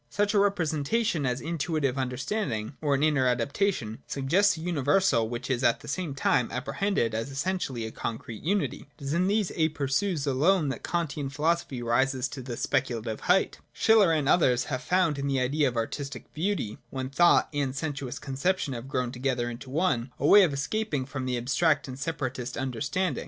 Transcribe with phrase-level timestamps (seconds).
[0.09, 5.47] Such a representation, as an Intuitive Understanding, or an inner adaptation, suggests a universal which
[5.47, 8.87] is at the same time apprehended as essentially a concrete unity.
[8.97, 13.59] It is in these aperjus alone that the Kantian philosophy rises to the speculative height.
[13.73, 18.17] Schiller, and others, have found in the idea of artistic beauty, where thought and sensuous
[18.17, 22.57] conception have grown together into one, a way of escape from the abstract and separatist
[22.57, 23.19] under standing.